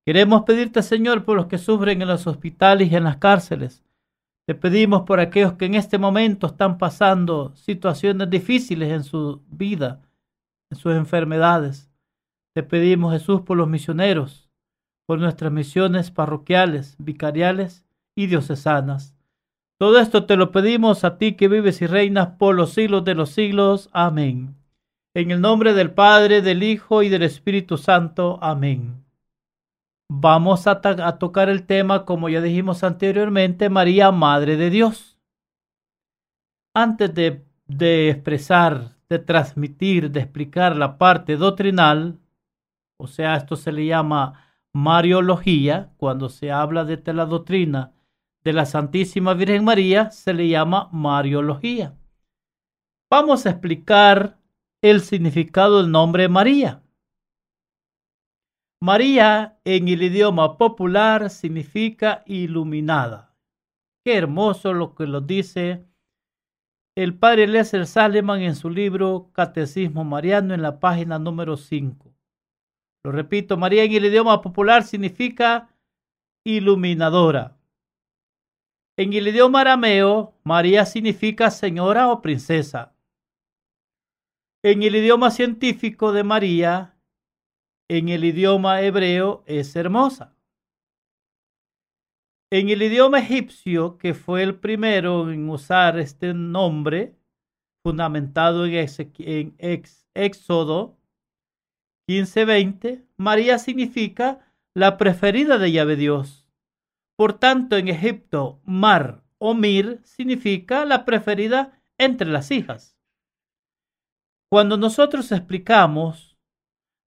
[0.04, 3.84] Queremos pedirte, Señor, por los que sufren en los hospitales y en las cárceles,
[4.48, 10.00] te pedimos por aquellos que en este momento están pasando situaciones difíciles en su vida,
[10.70, 11.90] en sus enfermedades.
[12.54, 14.48] Te pedimos, Jesús, por los misioneros,
[15.06, 17.84] por nuestras misiones parroquiales, vicariales
[18.16, 19.14] y diocesanas.
[19.78, 23.14] Todo esto te lo pedimos a ti que vives y reinas por los siglos de
[23.14, 23.90] los siglos.
[23.92, 24.56] Amén.
[25.14, 28.38] En el nombre del Padre, del Hijo y del Espíritu Santo.
[28.40, 29.04] Amén.
[30.10, 30.80] Vamos a,
[31.18, 35.18] tocar el tema, como ya dijimos anteriormente, María, Madre de Dios.
[36.74, 42.18] Antes de, de expresar, de transmitir, de explicar la parte doctrinal,
[42.98, 47.92] o sea, esto se le llama Mariología, cuando se habla de la doctrina
[48.44, 51.94] de la Santísima Virgen María, se le llama Mariología.
[53.10, 54.38] Vamos a explicar
[54.82, 56.82] el significado del nombre María.
[58.80, 63.34] María en el idioma popular significa iluminada.
[64.04, 65.84] Qué hermoso lo que lo dice
[66.94, 72.12] el padre Lesser Saleman en su libro Catecismo Mariano en la página número 5.
[73.04, 75.68] Lo repito, María en el idioma popular significa
[76.44, 77.56] iluminadora.
[78.96, 82.96] En el idioma arameo, María significa señora o princesa.
[84.64, 86.97] En el idioma científico de María,
[87.88, 90.34] en el idioma hebreo es hermosa.
[92.50, 97.14] En el idioma egipcio, que fue el primero en usar este nombre,
[97.84, 99.54] fundamentado en,
[100.14, 100.98] Éxodo
[102.08, 106.46] 15:20, María significa la preferida de Yahvé Dios.
[107.16, 112.96] Por tanto, en Egipto, Mar o Mir significa la preferida entre las hijas.
[114.50, 116.38] Cuando nosotros explicamos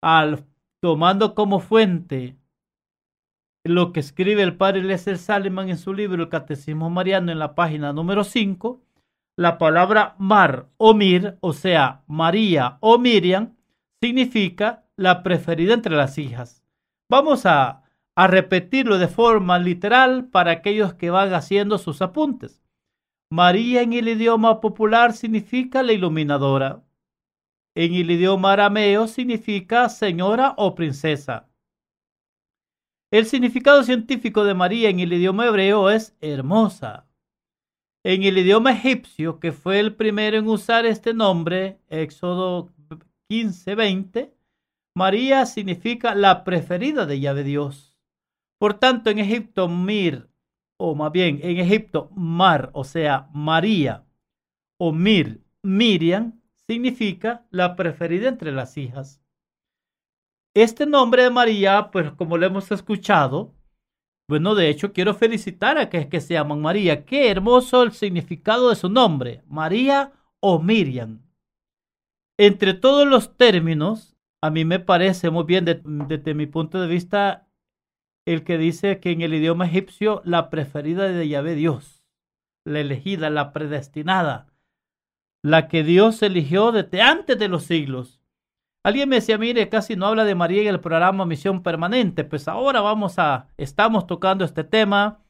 [0.04, 0.51] al
[0.82, 2.36] tomando como fuente
[3.64, 7.54] lo que escribe el padre Lesser Saleman en su libro El Catecismo Mariano en la
[7.54, 8.82] página número 5,
[9.38, 13.56] la palabra Mar o Mir, o sea, María o Miriam,
[14.02, 16.64] significa la preferida entre las hijas.
[17.10, 17.84] Vamos a,
[18.16, 22.64] a repetirlo de forma literal para aquellos que van haciendo sus apuntes.
[23.32, 26.82] María en el idioma popular significa la iluminadora
[27.76, 31.50] en el idioma arameo significa señora o princesa.
[33.12, 37.08] El significado científico de María en el idioma hebreo es hermosa.
[38.04, 42.74] En el idioma egipcio, que fue el primero en usar este nombre, Éxodo
[43.30, 44.34] 15:20,
[44.96, 47.98] María significa la preferida de Yahvé Dios.
[48.60, 50.30] Por tanto, en Egipto, Mir,
[50.78, 54.06] o más bien en Egipto, Mar, o sea, María,
[54.80, 56.41] o Mir, Miriam,
[56.72, 59.22] significa la preferida entre las hijas.
[60.56, 63.54] Este nombre de María, pues como lo hemos escuchado,
[64.30, 67.04] bueno, de hecho quiero felicitar a que, que se llaman María.
[67.04, 71.24] Qué hermoso el significado de su nombre, María o Miriam.
[72.40, 77.50] Entre todos los términos, a mí me parece muy bien desde mi punto de vista
[78.26, 82.06] el que dice que en el idioma egipcio la preferida de Yahvé Dios,
[82.64, 84.51] la elegida, la predestinada,
[85.44, 88.22] la que Dios eligió desde antes de los siglos.
[88.84, 92.24] Alguien me decía, mire, casi no habla de María en el programa Misión Permanente.
[92.24, 95.24] Pues ahora vamos a, estamos tocando este tema.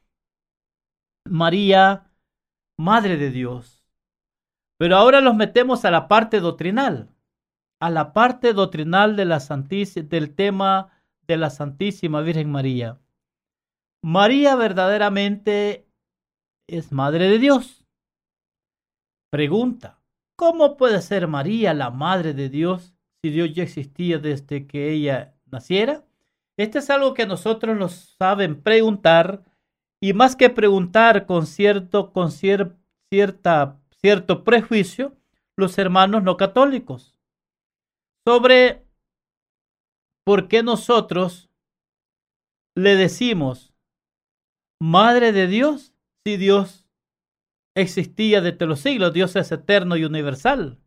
[1.27, 2.11] María,
[2.79, 3.85] Madre de Dios.
[4.79, 7.13] Pero ahora los metemos a la parte doctrinal,
[7.79, 10.89] a la parte doctrinal de la del tema
[11.27, 12.99] de la Santísima Virgen María.
[14.03, 15.87] María verdaderamente
[16.67, 17.85] es Madre de Dios.
[19.29, 20.00] Pregunta,
[20.41, 25.35] ¿cómo puede ser María la Madre de Dios si Dios ya existía desde que ella
[25.45, 26.03] naciera?
[26.57, 29.43] Este es algo que nosotros nos saben preguntar
[30.01, 35.15] y más que preguntar con cierto, con cierta, cierto prejuicio,
[35.55, 37.19] los hermanos no católicos
[38.27, 38.83] sobre
[40.25, 41.51] por qué nosotros
[42.75, 43.75] le decimos
[44.81, 45.93] Madre de Dios
[46.25, 46.80] si Dios
[47.75, 50.79] existía desde los siglos, Dios es eterno y universal.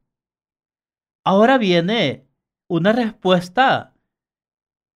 [1.25, 2.29] Ahora viene
[2.69, 3.95] una respuesta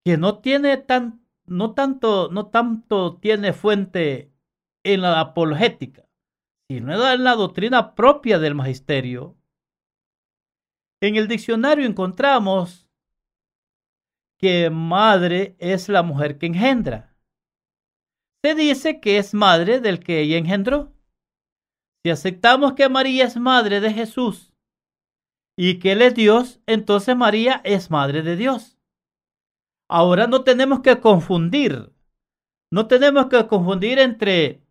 [0.05, 4.33] que no tiene tan, no tanto, no tanto tiene fuente
[4.85, 6.09] en la apologética,
[6.69, 9.37] sino en la doctrina propia del magisterio.
[11.01, 12.89] En el diccionario encontramos
[14.39, 17.17] que madre es la mujer que engendra.
[18.45, 20.95] Se dice que es madre del que ella engendró.
[22.05, 24.53] Si aceptamos que María es madre de Jesús
[25.57, 28.79] y que Él es Dios, entonces María es madre de Dios.
[29.91, 31.93] Ahora no tenemos que confundir,
[32.71, 34.63] no tenemos que confundir entre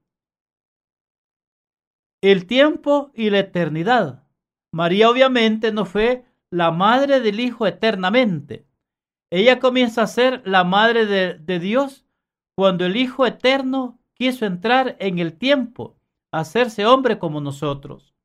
[2.21, 4.24] el tiempo y la eternidad.
[4.71, 8.65] María obviamente no fue la madre del Hijo eternamente.
[9.31, 12.06] Ella comienza a ser la madre de, de Dios
[12.56, 15.97] cuando el Hijo eterno quiso entrar en el tiempo,
[16.33, 18.15] hacerse hombre como nosotros.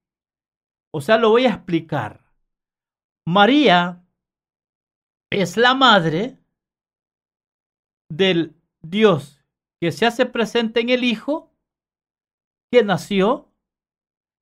[0.92, 2.24] O sea, lo voy a explicar.
[3.26, 4.04] María
[5.30, 6.38] es la madre
[8.10, 9.42] del Dios
[9.80, 11.50] que se hace presente en el Hijo,
[12.70, 13.52] que nació,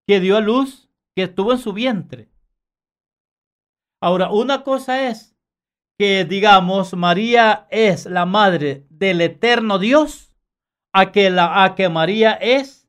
[0.06, 2.28] que dio a luz, que estuvo en su vientre.
[4.02, 5.36] Ahora, una cosa es
[5.98, 10.32] que, digamos, María es la madre del eterno Dios,
[10.92, 12.79] a que, la, a que María es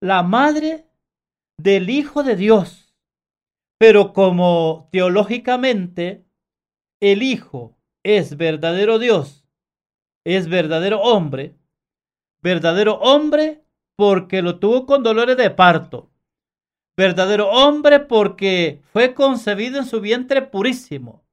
[0.00, 0.86] la madre
[1.56, 2.94] del Hijo de Dios.
[3.78, 6.24] Pero como teológicamente
[7.00, 9.38] el Hijo es verdadero Dios
[10.28, 11.56] es verdadero hombre,
[12.42, 13.64] verdadero hombre
[13.96, 16.10] porque lo tuvo con dolores de parto,
[16.98, 21.24] verdadero hombre porque fue concebido en su vientre purísimo,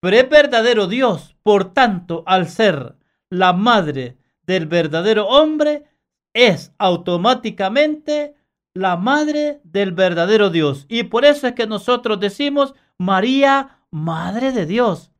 [0.00, 2.94] pero es verdadero Dios, por tanto, al ser
[3.28, 5.88] la madre del verdadero hombre,
[6.34, 8.34] es automáticamente
[8.74, 10.86] la madre del verdadero Dios.
[10.88, 15.12] Y por eso es que nosotros decimos María, Madre de Dios,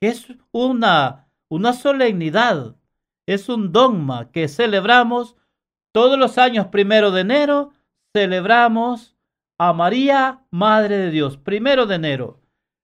[0.00, 2.76] es una una solemnidad,
[3.26, 5.36] es un dogma que celebramos
[5.92, 7.72] todos los años primero de enero,
[8.14, 9.16] celebramos
[9.58, 12.40] a María, Madre de Dios, primero de enero.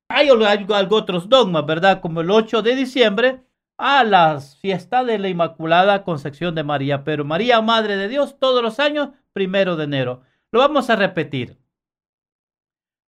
[0.08, 2.00] Hay algo, otros dogmas, ¿verdad?
[2.00, 3.44] Como el 8 de diciembre,
[3.76, 8.62] a la fiesta de la Inmaculada Concepción de María, pero María, Madre de Dios, todos
[8.62, 10.22] los años, primero de enero.
[10.52, 11.58] Lo vamos a repetir.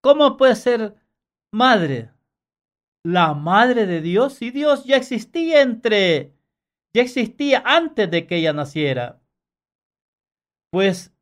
[0.00, 0.94] ¿Cómo puede ser
[1.52, 2.14] madre
[3.04, 6.34] la madre de Dios y Dios ya existía entre,
[6.94, 9.20] ya existía antes de que ella naciera.
[10.70, 11.12] Pues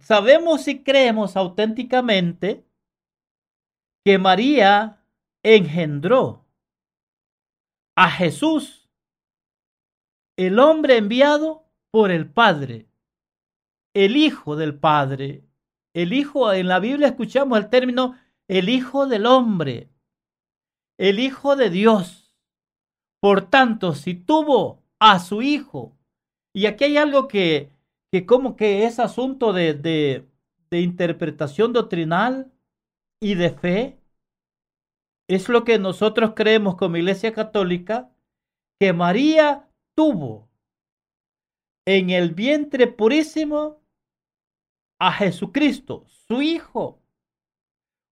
[0.00, 2.64] sabemos y creemos auténticamente
[4.04, 5.02] que María
[5.42, 6.41] engendró
[8.02, 8.88] a Jesús,
[10.36, 12.88] el hombre enviado por el Padre,
[13.94, 15.44] el Hijo del Padre.
[15.94, 18.16] El Hijo, en la Biblia escuchamos el término
[18.48, 19.92] el Hijo del Hombre
[20.98, 22.36] el Hijo de Dios.
[23.20, 25.96] Por tanto, si tuvo a su Hijo,
[26.52, 27.70] y aquí hay algo que,
[28.10, 30.28] que como que es asunto de, de,
[30.70, 32.52] de interpretación doctrinal
[33.20, 34.01] y de fe,
[35.28, 38.10] es lo que nosotros creemos como Iglesia Católica,
[38.80, 40.48] que María tuvo
[41.86, 43.80] en el vientre purísimo
[45.00, 47.00] a Jesucristo, su Hijo.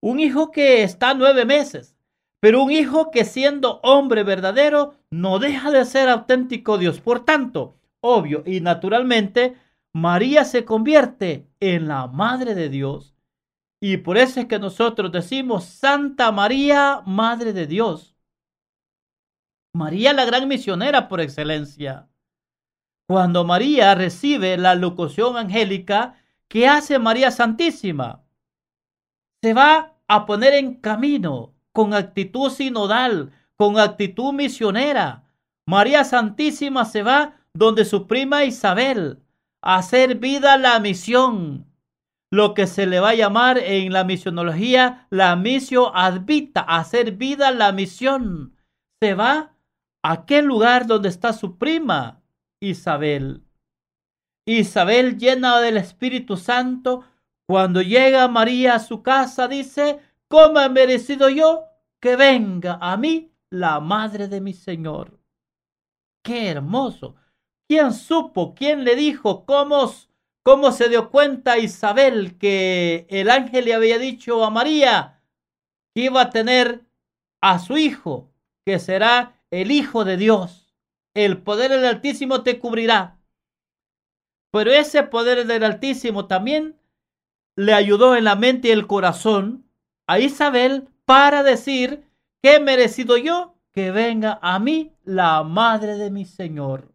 [0.01, 1.95] Un hijo que está nueve meses.
[2.41, 6.99] Pero un hijo que siendo hombre verdadero no deja de ser auténtico Dios.
[6.99, 9.55] Por tanto, obvio y naturalmente,
[9.93, 13.15] María se convierte en la Madre de Dios.
[13.83, 18.15] Y por eso es que nosotros decimos Santa María, Madre de Dios.
[19.73, 22.07] María la gran misionera por excelencia.
[23.07, 28.23] Cuando María recibe la locución angélica, ¿qué hace María Santísima?
[29.41, 35.23] Se va a poner en camino con actitud sinodal, con actitud misionera.
[35.65, 39.23] María Santísima se va donde su prima Isabel
[39.61, 41.70] a hacer vida la misión.
[42.31, 47.51] Lo que se le va a llamar en la misionología la misión advita, hacer vida
[47.51, 48.55] la misión.
[49.01, 49.53] Se va
[50.01, 52.23] a aquel lugar donde está su prima,
[52.61, 53.43] Isabel.
[54.47, 57.03] Isabel llena del Espíritu Santo,
[57.47, 61.65] cuando llega María a su casa, dice, ¿cómo he merecido yo
[61.99, 65.19] que venga a mí la madre de mi Señor?
[66.23, 67.15] Qué hermoso.
[67.67, 68.55] ¿Quién supo?
[68.55, 69.45] ¿Quién le dijo?
[69.45, 69.91] ¿Cómo,
[70.43, 75.21] cómo se dio cuenta Isabel que el ángel le había dicho a María
[75.93, 76.85] que iba a tener
[77.41, 78.31] a su hijo,
[78.65, 80.73] que será el Hijo de Dios?
[81.13, 83.19] El poder del Altísimo te cubrirá.
[84.51, 86.77] Pero ese poder del Altísimo también
[87.55, 89.65] le ayudó en la mente y el corazón
[90.07, 92.05] a Isabel para decir
[92.41, 96.90] que he merecido yo que venga a mí la madre de mi Señor.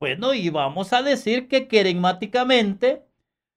[0.00, 3.04] Bueno, y vamos a decir que querigmáticamente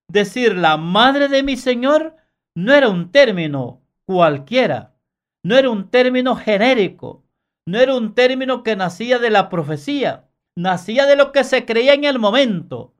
[0.09, 2.17] decir la madre de mi Señor
[2.53, 4.93] no era un término cualquiera,
[5.41, 7.23] no era un término genérico,
[7.65, 11.93] no era un término que nacía de la profecía, nacía de lo que se creía
[11.93, 12.93] en el momento,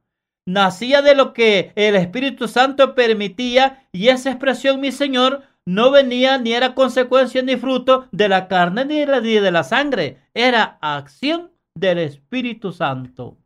[0.46, 6.38] nacía de lo que el Espíritu Santo permitía y esa expresión mi Señor no venía
[6.38, 11.98] ni era consecuencia ni fruto de la carne ni de la, sangre, era acción del
[11.98, 13.38] Espíritu Santo.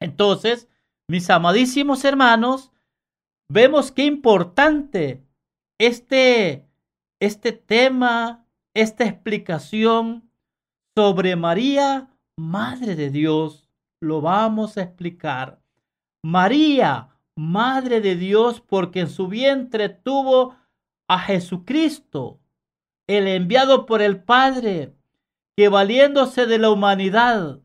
[0.00, 0.68] Entonces,
[1.08, 2.72] mis amadísimos hermanos,
[3.48, 5.24] vemos qué importante
[5.78, 6.68] este,
[7.20, 10.30] este tema, esta explicación
[10.96, 13.68] sobre María, Madre de Dios,
[14.00, 15.60] lo vamos a explicar.
[16.22, 20.56] María, Madre de Dios, porque en su vientre tuvo
[21.08, 22.40] a Jesucristo,
[23.08, 24.94] el enviado por el Padre,
[25.56, 27.60] que valiéndose de la humanidad,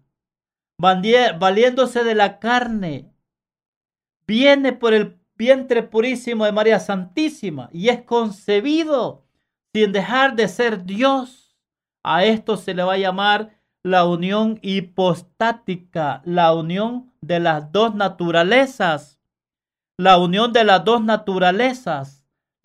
[0.78, 3.14] valiéndose de la carne,
[4.28, 9.26] viene por el vientre purísimo de María Santísima y es concebido
[9.74, 11.58] sin dejar de ser Dios.
[12.04, 17.94] A esto se le va a llamar la unión hipostática, la unión de las dos
[17.94, 19.20] naturalezas,
[19.98, 22.15] la unión de las dos naturalezas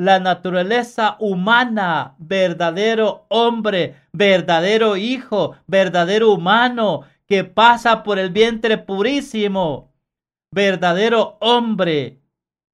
[0.01, 9.93] la naturaleza humana, verdadero hombre, verdadero hijo, verdadero humano, que pasa por el vientre purísimo,
[10.51, 12.23] verdadero hombre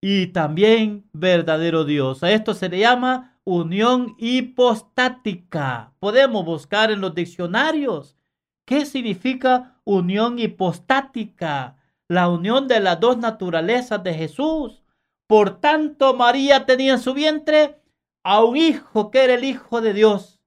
[0.01, 2.23] y también verdadero Dios.
[2.23, 5.95] A esto se le llama unión hipostática.
[5.99, 8.17] Podemos buscar en los diccionarios
[8.65, 14.85] qué significa unión hipostática, la unión de las dos naturalezas de Jesús
[15.27, 17.81] por tanto, María tenía en su vientre
[18.25, 20.41] a un hijo que era el Hijo de Dios.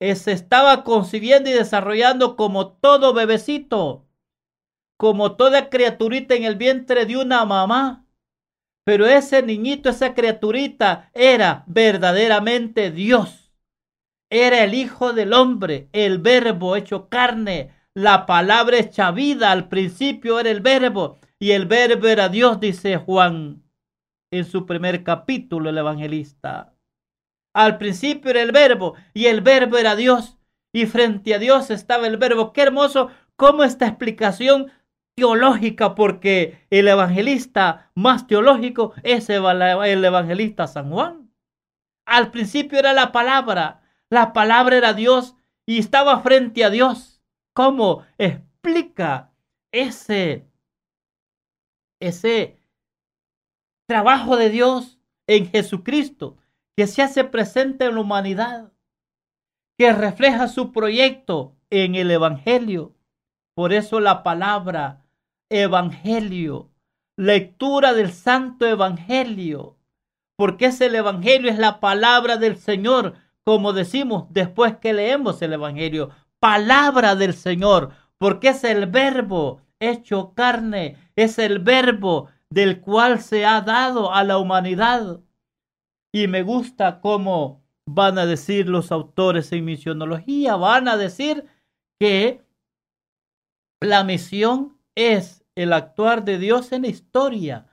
[0.00, 4.06] Se estaba concibiendo y desarrollando como todo bebecito,
[4.98, 8.06] como toda criaturita en el vientre de una mamá.
[8.84, 13.52] Pero ese niñito, esa criaturita, era verdaderamente Dios.
[14.30, 19.50] Era el Hijo del Hombre, el Verbo hecho carne, la palabra hecha vida.
[19.50, 23.65] Al principio era el Verbo y el Verbo era Dios, dice Juan
[24.38, 26.74] en su primer capítulo el evangelista.
[27.54, 30.36] Al principio era el verbo y el verbo era Dios
[30.72, 32.52] y frente a Dios estaba el verbo.
[32.52, 34.70] Qué hermoso como esta explicación
[35.16, 41.30] teológica porque el evangelista más teológico es el evangelista San Juan.
[42.06, 45.34] Al principio era la palabra, la palabra era Dios
[45.66, 47.22] y estaba frente a Dios.
[47.54, 49.32] ¿Cómo explica
[49.72, 50.46] ese
[52.00, 52.55] ese
[53.86, 56.36] trabajo de Dios en Jesucristo,
[56.76, 58.72] que se hace presente en la humanidad,
[59.78, 62.94] que refleja su proyecto en el Evangelio.
[63.54, 65.04] Por eso la palabra
[65.48, 66.70] Evangelio,
[67.16, 69.76] lectura del Santo Evangelio,
[70.36, 73.14] porque es el Evangelio, es la palabra del Señor,
[73.44, 80.32] como decimos después que leemos el Evangelio, palabra del Señor, porque es el verbo hecho
[80.34, 85.20] carne, es el verbo del cual se ha dado a la humanidad.
[86.12, 91.46] Y me gusta cómo van a decir los autores en misionología, van a decir
[92.00, 92.44] que
[93.80, 97.66] la misión es el actuar de Dios en la historia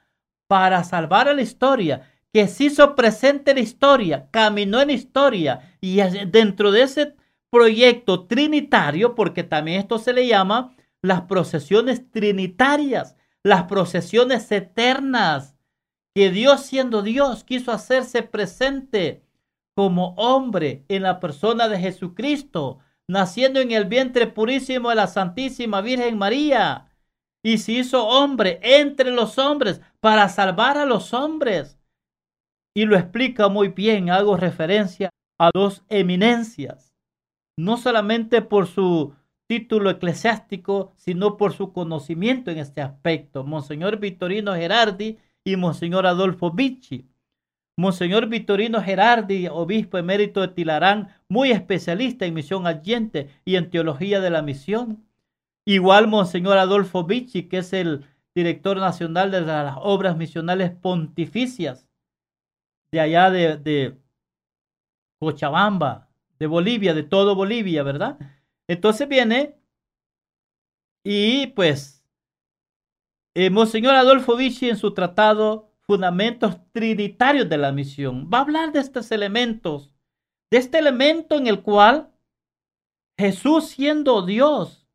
[0.47, 4.93] para salvar a la historia, que se hizo presente en la historia, caminó en la
[4.93, 7.15] historia y dentro de ese
[7.51, 15.55] proyecto trinitario, porque también esto se le llama las procesiones trinitarias, las procesiones eternas,
[16.15, 19.23] que Dios siendo Dios quiso hacerse presente
[19.75, 25.81] como hombre en la persona de Jesucristo, naciendo en el vientre purísimo de la Santísima
[25.81, 26.89] Virgen María.
[27.45, 31.77] y se hizo hombre entre los hombres para salvar a los hombres.
[32.73, 36.93] Y lo explica muy bien, hago referencia a dos eminencias,
[37.59, 39.13] no solamente por su
[39.59, 46.49] título eclesiástico, sino por su conocimiento en este aspecto, Monseñor Vittorino Gerardi y Monseñor Adolfo
[46.49, 47.07] Vicci.
[47.77, 54.21] Monseñor Vittorino Gerardi, obispo emérito de Tilarán, muy especialista en misión allente y en teología
[54.21, 55.05] de la misión.
[55.65, 61.87] Igual Monseñor Adolfo Vicci, que es el director nacional de las obras misionales pontificias
[62.91, 63.97] de allá de, de
[65.19, 68.17] Cochabamba, de Bolivia, de todo Bolivia, ¿verdad?
[68.67, 69.57] Entonces viene
[71.03, 72.05] y pues
[73.35, 78.71] eh, Monseñor Adolfo Vichy en su tratado Fundamentos Trinitarios de la Misión va a hablar
[78.71, 79.93] de estos elementos,
[80.49, 82.13] de este elemento en el cual
[83.17, 84.87] Jesús siendo Dios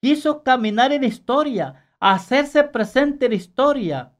[0.00, 4.14] quiso caminar en historia, hacerse presente en historia.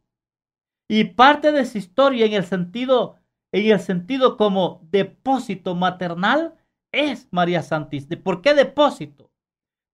[0.90, 3.19] Y parte de esa historia en el sentido
[3.52, 6.55] en el sentido como depósito maternal
[6.92, 8.23] es María Santísima.
[8.23, 9.30] ¿Por qué depósito?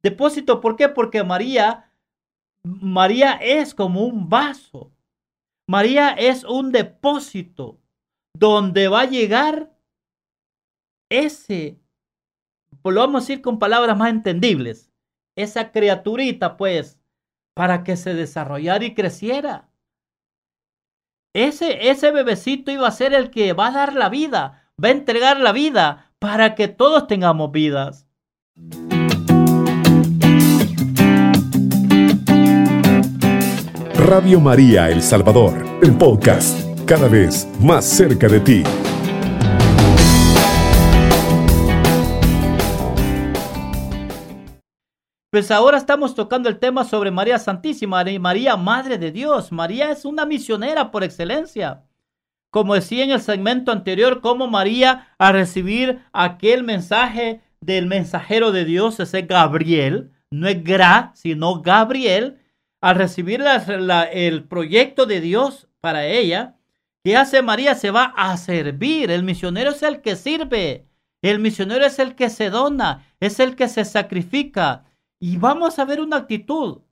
[0.02, 0.88] Depósito, ¿por qué?
[0.88, 1.90] Porque María,
[2.62, 4.92] María es como un vaso.
[5.66, 7.80] María es un depósito
[8.36, 9.74] donde va a llegar
[11.10, 11.80] ese,
[12.82, 14.92] pues lo vamos a decir con palabras más entendibles,
[15.36, 16.98] esa criaturita, pues,
[17.54, 19.70] para que se desarrollara y creciera.
[21.34, 24.92] Ese, ese bebecito iba a ser el que va a dar la vida, va a
[24.92, 28.06] entregar la vida para que todos tengamos vidas.
[33.94, 35.52] Radio María El Salvador,
[35.82, 38.62] el podcast, cada vez más cerca de ti.
[45.28, 49.52] Pues ahora estamos tocando el tema sobre María Santísima, María Madre de Dios.
[49.52, 51.84] María es una misionera por excelencia
[52.54, 58.64] como decía en el segmento anterior, como María a recibir aquel mensaje del mensajero de
[58.64, 62.38] Dios, ese Gabriel, no es Gra, sino Gabriel,
[62.80, 63.42] al recibir
[64.12, 66.54] el proyecto de Dios para ella,
[67.02, 67.74] ¿qué hace María?
[67.74, 69.10] Se va a servir.
[69.10, 70.86] El misionero es el que sirve.
[71.22, 74.84] El misionero es el que se dona, es el que se sacrifica.
[75.18, 76.82] Y vamos a ver una actitud.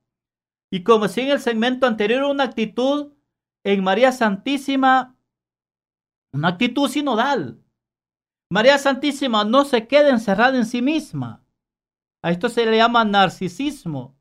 [0.73, 3.13] Y como decía en el segmento anterior, una actitud
[3.63, 5.15] en María Santísima
[6.33, 7.62] una actitud sinodal.
[8.51, 11.45] María Santísima no se queda encerrada en sí misma.
[12.23, 14.16] A esto se le llama narcisismo.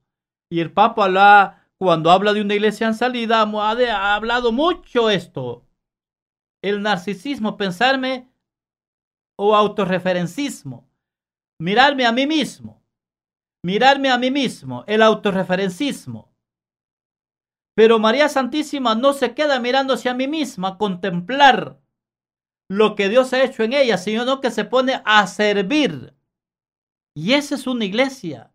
[0.50, 5.66] Y el Papa habla, cuando habla de una iglesia en salida, ha, hablado mucho esto.
[6.62, 8.30] El narcisismo, pensarme
[9.38, 10.90] o autorreferencismo.
[11.60, 12.82] Mirarme a mí mismo.
[13.64, 14.84] Mirarme a mí mismo.
[14.88, 16.34] El autorreferencismo.
[17.76, 21.81] Pero María Santísima no se queda mirándose a mí misma, contemplar
[22.72, 26.14] lo que Dios ha hecho en ella, sino que se pone a servir.
[27.14, 28.54] Y esa es una iglesia.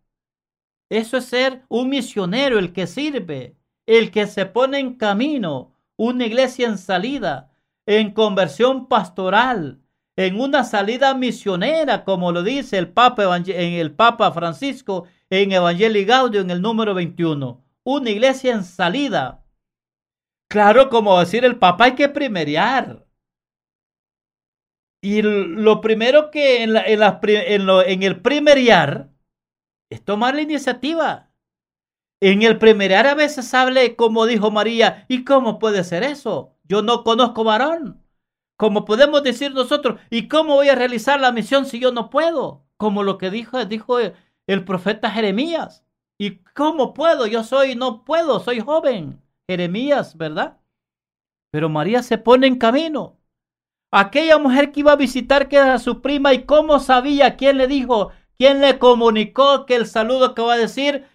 [0.89, 6.25] Eso es ser un misionero, el que sirve, el que se pone en camino, una
[6.25, 7.53] iglesia en salida,
[7.85, 9.83] en conversión pastoral,
[10.17, 16.07] en una salida misionera, como lo dice el Papa, en el Papa Francisco en Evangelii
[16.07, 17.63] Gaudio en el número 21.
[17.85, 19.45] Una iglesia en salida.
[20.49, 23.06] Claro, como decir el Papa, hay que primeriar.
[25.07, 29.09] Y lo primero que en, el primeriar
[29.89, 31.31] es tomar la iniciativa.
[32.21, 36.57] En el primeriar a veces hable como dijo María, ¿y cómo puede ser eso?
[36.65, 38.03] Yo no conozco varón.
[38.59, 42.67] Como podemos decir nosotros, ¿y cómo voy a realizar la misión si yo no puedo?
[42.77, 45.85] Como lo que dijo, dijo el profeta Jeremías.
[46.19, 47.29] ¿Y cómo puedo?
[47.29, 49.23] Yo soy, no puedo, soy joven.
[49.49, 50.59] Jeremías, ¿verdad?
[51.53, 53.16] Pero María se pone en camino.
[53.99, 57.67] Aquella mujer que iba a visitar que era su prima y cómo sabía quién le
[57.67, 61.07] dijo, quién le comunicó que el saludo que va a decir,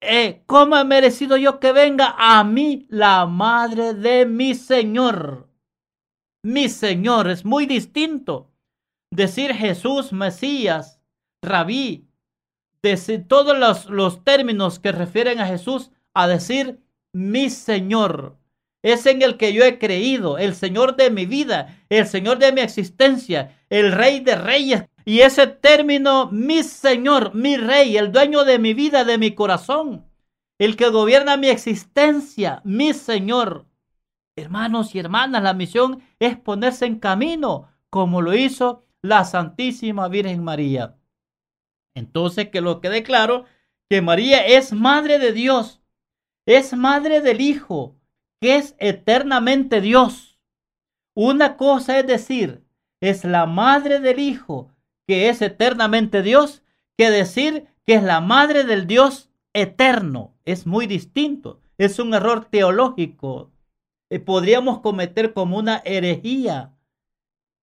[0.00, 5.48] eh, ¿cómo he merecido yo que venga a mí la madre de mi Señor?
[6.44, 8.52] Mi Señor es muy distinto.
[9.10, 11.00] Decir Jesús, Mesías,
[11.42, 12.06] Rabí,
[12.82, 16.78] decir todos los, los términos que refieren a Jesús, a decir
[17.12, 18.38] mi Señor
[18.82, 22.52] es en el que yo he creído, el Señor de mi vida, el Señor de
[22.52, 24.84] mi existencia, el Rey de Reyes.
[25.04, 30.04] Y ese término, mi Señor, mi Rey, el dueño de mi vida, de mi corazón,
[30.58, 33.66] el que gobierna mi existencia, mi Señor.
[34.36, 40.44] Hermanos y hermanas, la misión es ponerse en camino, como lo hizo la Santísima Virgen
[40.44, 40.96] María.
[41.94, 43.46] Entonces, que lo quede claro,
[43.88, 45.78] que María es Madre de Dios
[46.48, 47.97] es madre del Hijo,
[48.40, 50.38] que es eternamente Dios.
[51.14, 52.64] Una cosa es decir,
[53.00, 54.72] es la madre del Hijo,
[55.06, 56.62] que es eternamente Dios,
[56.96, 60.34] que decir que es la madre del Dios eterno.
[60.44, 61.60] Es muy distinto.
[61.78, 63.50] Es un error teológico.
[64.10, 66.74] Eh, podríamos cometer como una herejía.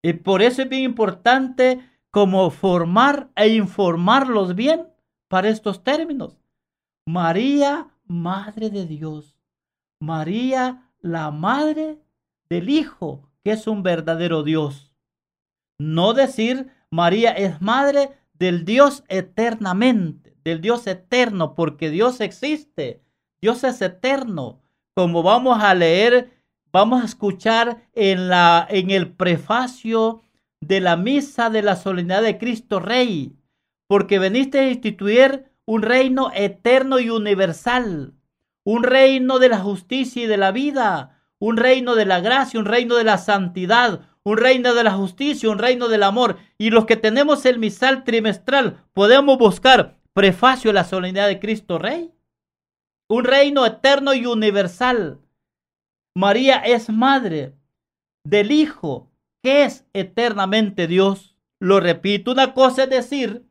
[0.02, 1.80] Y por eso es bien importante
[2.12, 4.88] como formar e informarlos bien
[5.28, 6.40] para estos términos.
[7.06, 9.35] María, Madre de Dios.
[10.00, 12.00] María, la Madre
[12.50, 14.94] del Hijo, que es un verdadero Dios.
[15.80, 23.02] No decir María es Madre del Dios eternamente, del Dios eterno, porque Dios existe.
[23.42, 24.62] Dios es eterno.
[24.96, 26.32] Como vamos a leer,
[26.72, 30.22] vamos a escuchar en, la, en el prefacio
[30.62, 33.36] de la misa de la solemnidad de Cristo Rey,
[33.88, 38.14] porque veniste a instituir un reino eterno y universal,
[38.65, 42.65] un reino de la justicia y de la vida, un reino de la gracia, un
[42.65, 46.38] reino de la santidad, un reino de la justicia, un reino del amor.
[46.58, 51.78] Y los que tenemos el misal trimestral, podemos buscar prefacio de la solemnidad de Cristo
[51.78, 52.12] Rey.
[53.08, 55.19] Un reino eterno y universal.
[56.15, 57.54] María es madre
[58.25, 59.12] del Hijo,
[59.43, 61.38] que es eternamente Dios.
[61.60, 63.45] Lo repito, una cosa es decir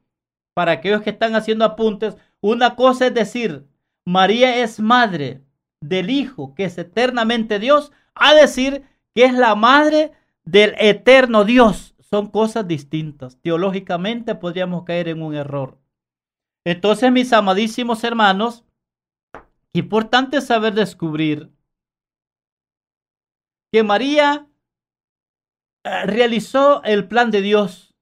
[0.55, 3.67] para aquellos que están haciendo apuntes, una cosa es decir,
[4.07, 5.43] María es madre
[5.81, 10.13] del Hijo, que es eternamente Dios, a decir que es la madre
[10.45, 11.95] del eterno Dios.
[12.01, 13.41] Son cosas distintas.
[13.41, 15.79] Teológicamente podríamos caer en un error.
[16.65, 18.65] Entonces, mis amadísimos hermanos,
[19.73, 21.51] importante saber descubrir
[23.73, 24.47] que María
[25.85, 27.95] eh, realizó el plan de Dios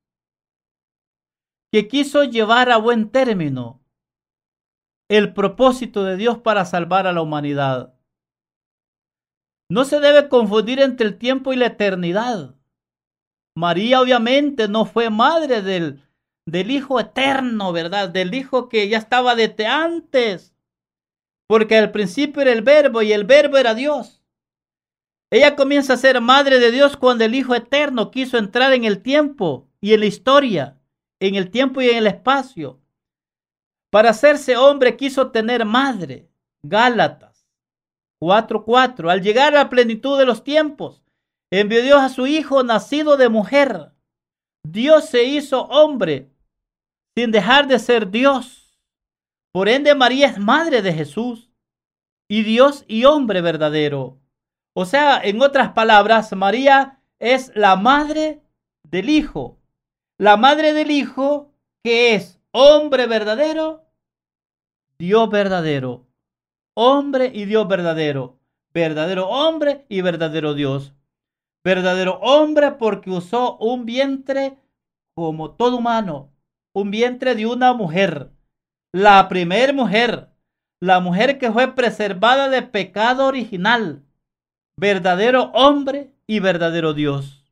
[1.72, 3.81] que quiso llevar a buen término
[5.18, 7.94] el propósito de Dios para salvar a la humanidad.
[9.70, 12.54] No se debe confundir entre el tiempo y la eternidad.
[13.56, 16.02] María obviamente no fue madre del,
[16.46, 18.08] del Hijo eterno, ¿verdad?
[18.08, 20.54] Del Hijo que ya estaba desde antes.
[21.46, 24.22] Porque al principio era el verbo y el verbo era Dios.
[25.30, 29.02] Ella comienza a ser madre de Dios cuando el Hijo eterno quiso entrar en el
[29.02, 30.82] tiempo y en la historia
[31.22, 32.81] en el tiempo y en el espacio.
[33.92, 36.28] Para hacerse hombre quiso tener madre.
[36.64, 37.46] Gálatas
[38.20, 39.10] 4:4.
[39.10, 41.04] Al llegar a la plenitud de los tiempos,
[41.52, 43.92] envió Dios a su Hijo nacido de mujer.
[44.64, 46.32] Dios se hizo hombre
[47.16, 48.78] sin dejar de ser Dios.
[49.52, 51.50] Por ende, María es madre de Jesús
[52.30, 54.18] y Dios y hombre verdadero.
[54.74, 58.42] O sea, en otras palabras, María es la madre
[58.84, 59.58] del Hijo
[60.22, 61.52] la madre del Hijo,
[61.82, 63.84] que es hombre verdadero,
[64.98, 66.06] Dios verdadero,
[66.74, 68.38] hombre y Dios verdadero,
[68.72, 70.94] verdadero hombre y verdadero Dios.
[71.64, 74.58] Verdadero hombre porque usó un vientre
[75.14, 76.32] como todo humano,
[76.74, 78.30] un vientre de una mujer,
[78.92, 80.28] la primer mujer,
[80.80, 84.02] la mujer que fue preservada de pecado original,
[84.76, 87.44] verdadero hombre y verdadero Dios.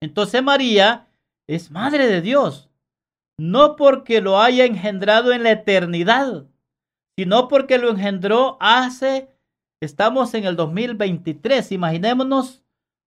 [0.00, 1.08] Entonces María
[1.48, 2.67] es madre de Dios,
[3.38, 6.46] no porque lo haya engendrado en la eternidad,
[7.16, 9.30] sino porque lo engendró hace,
[9.80, 12.64] estamos en el 2023, imaginémonos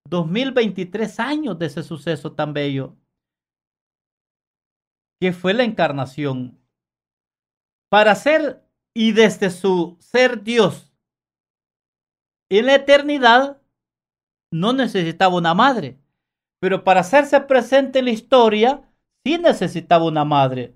[0.10, 2.96] 2023 años de ese suceso tan bello,
[5.20, 6.58] que fue la encarnación.
[7.90, 8.66] Para ser
[8.96, 10.92] y desde su ser Dios
[12.50, 13.62] en la eternidad,
[14.52, 16.00] no necesitaba una madre.
[16.60, 18.91] Pero para hacerse presente en la historia,
[19.26, 20.76] sí necesitaba una madre.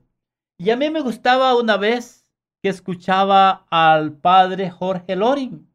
[0.58, 2.26] Y a mí me gustaba una vez
[2.62, 5.70] que escuchaba al padre Jorge Loring.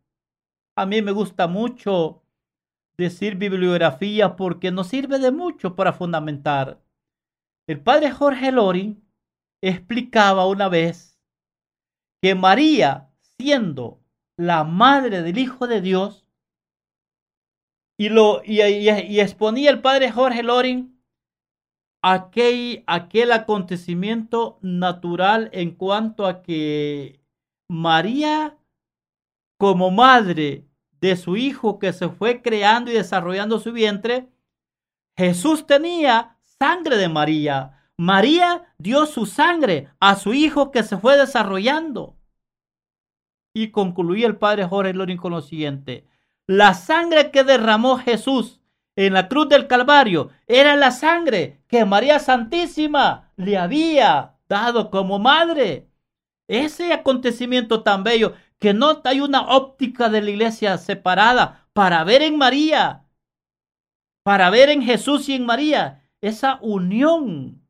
[0.76, 2.22] A mí me gusta mucho
[2.96, 6.80] decir bibliografía porque nos sirve de mucho para fundamentar.
[7.66, 9.02] El padre Jorge Loring
[9.62, 11.18] explicaba una vez
[12.22, 14.00] que María, siendo
[14.36, 16.26] la madre del Hijo de Dios,
[17.98, 20.99] y, lo, y, exponía el padre Jorge Loring
[22.02, 27.20] aquel, aquel acontecimiento natural en cuanto a que
[27.68, 28.56] María,
[29.58, 30.66] como madre
[31.00, 34.28] de su hijo que se fue creando y desarrollando su vientre,
[35.16, 37.76] Jesús tenía sangre de María.
[37.96, 42.16] María dio su sangre a su hijo que se fue desarrollando.
[43.54, 46.06] Y concluía el padre Jorge Loring con lo siguiente.
[46.46, 48.59] La sangre que derramó Jesús
[48.96, 55.18] en la cruz del Calvario era la sangre que María Santísima le había dado como
[55.18, 55.88] madre.
[56.48, 62.22] Ese acontecimiento tan bello que no hay una óptica de la iglesia separada para ver
[62.22, 63.04] en María,
[64.22, 67.62] para ver en Jesús y en María esa unión.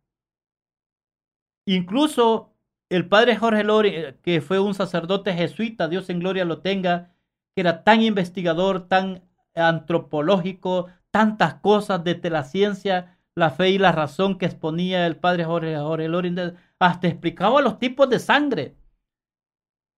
[1.67, 2.57] Incluso
[2.89, 7.15] el padre Jorge Lori, eh, que fue un sacerdote jesuita, Dios en gloria lo tenga,
[7.55, 9.23] que era tan investigador, tan
[9.55, 15.45] antropológico, tantas cosas desde la ciencia, la fe y la razón que exponía el padre
[15.45, 16.35] Jorge, Jorge Lori,
[16.79, 18.77] hasta explicaba los tipos de sangre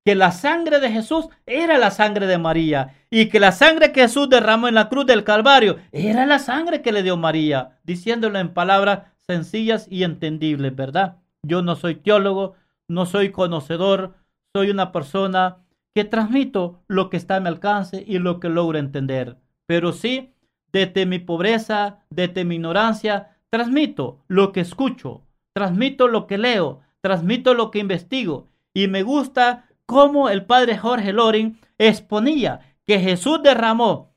[0.05, 4.03] que la sangre de Jesús era la sangre de María y que la sangre que
[4.03, 8.39] Jesús derramó en la cruz del Calvario era la sangre que le dio María, diciéndolo
[8.39, 11.19] en palabras sencillas y entendibles, ¿verdad?
[11.43, 12.55] Yo no soy teólogo,
[12.89, 14.15] no soy conocedor,
[14.55, 15.59] soy una persona
[15.95, 19.37] que transmito lo que está a mi alcance y lo que logro entender.
[19.67, 20.32] Pero sí,
[20.73, 27.55] desde mi pobreza, desde mi ignorancia, transmito lo que escucho, transmito lo que leo, transmito
[27.55, 34.15] lo que investigo y me gusta cómo el padre Jorge Loring exponía que Jesús derramó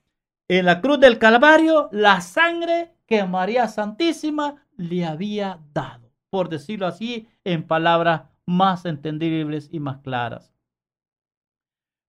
[0.48, 6.88] en la cruz del Calvario la sangre que María Santísima le había dado, por decirlo
[6.88, 10.52] así, en palabras más entendibles y más claras.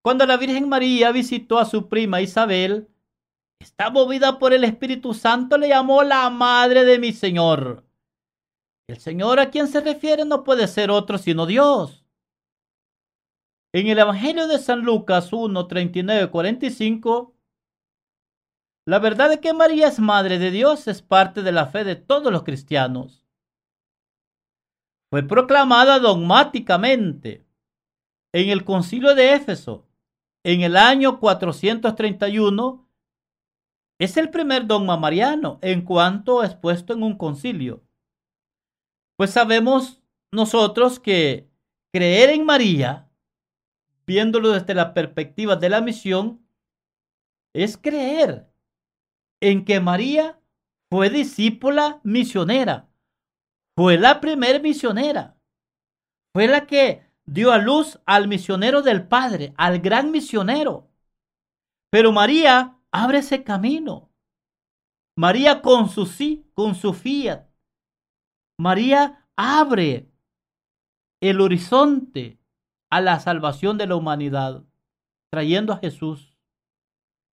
[0.02, 2.88] Cuando la Virgen María visitó a su prima Isabel,
[3.60, 7.84] está movida por el Espíritu Santo, le llamó la madre de mi Señor.
[8.88, 12.04] El Señor a quien se refiere no puede ser otro sino Dios.
[13.74, 17.34] En el Evangelio de San Lucas 1, 39, 45,
[18.86, 21.96] la verdad de que María es Madre de Dios es parte de la fe de
[21.96, 23.26] todos los cristianos.
[25.10, 27.44] Fue proclamada dogmáticamente
[28.32, 29.86] en el concilio de Éfeso
[30.44, 32.86] en el año 431.
[33.98, 37.82] Es el primer dogma mariano en cuanto expuesto en un concilio.
[39.16, 41.48] Pues sabemos nosotros que
[41.92, 43.06] creer en María
[44.06, 46.46] viéndolo desde la perspectiva de la misión,
[47.52, 48.48] es creer
[49.40, 50.40] en que María
[50.90, 52.88] fue discípula misionera,
[53.76, 55.37] fue la primera misionera,
[56.32, 60.88] fue la que dio a luz al misionero del Padre, al gran misionero.
[61.90, 64.11] Pero María abre ese camino.
[65.18, 67.49] María con su sí, con su fiat.
[68.59, 70.11] María abre
[71.20, 72.38] el horizonte
[72.90, 74.64] a la salvación de la humanidad,
[75.33, 76.37] trayendo a Jesús.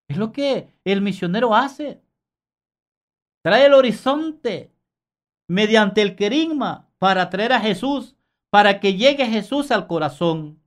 [0.09, 2.03] Es lo que el misionero hace.
[3.45, 4.73] Trae el horizonte
[5.49, 8.17] mediante el querigma para traer a Jesús,
[8.51, 10.62] para que llegue Jesús al corazón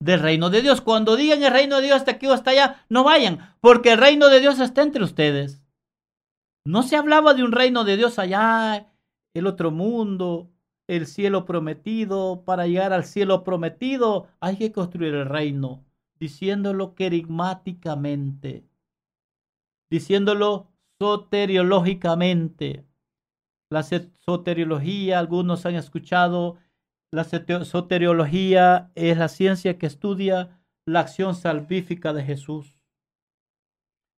[0.00, 0.80] del reino de Dios.
[0.80, 3.98] Cuando digan el reino de Dios está aquí o está allá, no vayan, porque el
[3.98, 5.62] reino de Dios está entre ustedes.
[6.64, 8.92] No se hablaba de un reino de Dios allá,
[9.34, 10.50] el otro mundo,
[10.88, 12.42] el cielo prometido.
[12.44, 15.84] Para llegar al cielo prometido hay que construir el reino,
[16.18, 18.64] diciéndolo querigmáticamente,
[19.90, 22.84] diciéndolo soteriológicamente.
[23.70, 26.56] La soteriología, algunos han escuchado,
[27.16, 27.24] la
[27.64, 32.78] soteriología es la ciencia que estudia la acción salvífica de Jesús.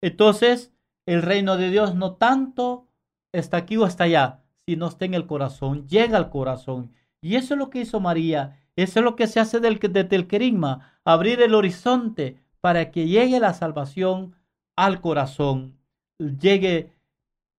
[0.03, 0.73] Entonces,
[1.07, 2.89] el reino de Dios no tanto
[3.33, 6.93] está aquí o está allá, y no está en el corazón, llega al corazón.
[7.23, 8.59] Y eso es lo que hizo María.
[8.75, 13.39] Eso es lo que se hace desde el querigma, abrir el horizonte para que llegue
[13.39, 14.35] la salvación
[14.77, 15.79] al corazón.
[16.19, 16.93] Llegue,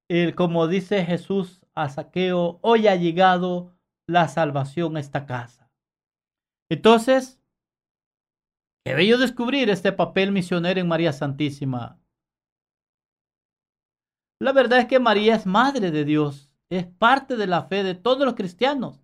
[0.10, 3.74] el, como dice Jesús a Saqueo, hoy ha llegado
[4.10, 5.72] la salvación a esta casa.
[6.70, 7.40] Entonces,
[8.86, 12.00] qué bello descubrir este papel misionero en María Santísima.
[14.42, 17.96] La verdad es que María es madre de Dios es parte de la fe de
[17.96, 19.04] todos los cristianos.